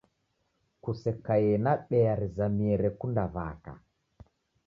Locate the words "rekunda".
2.85-3.23